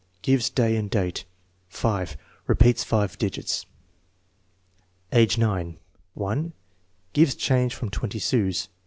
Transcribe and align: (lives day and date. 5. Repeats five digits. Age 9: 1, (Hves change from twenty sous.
(lives 0.25 0.49
day 0.49 0.75
and 0.77 0.89
date. 0.89 1.25
5. 1.67 2.17
Repeats 2.47 2.83
five 2.83 3.19
digits. 3.19 3.67
Age 5.11 5.37
9: 5.37 5.77
1, 6.15 6.53
(Hves 7.13 7.37
change 7.37 7.75
from 7.75 7.91
twenty 7.91 8.17
sous. 8.17 8.69